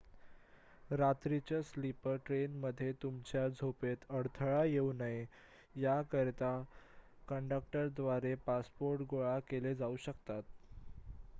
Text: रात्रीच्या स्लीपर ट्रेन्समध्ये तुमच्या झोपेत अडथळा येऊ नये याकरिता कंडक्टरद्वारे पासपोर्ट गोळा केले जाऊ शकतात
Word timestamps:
रात्रीच्या 0.89 1.61
स्लीपर 1.63 2.15
ट्रेन्समध्ये 2.25 2.91
तुमच्या 3.03 3.47
झोपेत 3.49 4.05
अडथळा 4.11 4.63
येऊ 4.65 4.91
नये 4.93 5.25
याकरिता 5.75 6.51
कंडक्टरद्वारे 7.27 8.33
पासपोर्ट 8.45 9.01
गोळा 9.11 9.37
केले 9.49 9.75
जाऊ 9.75 9.95
शकतात 9.99 10.43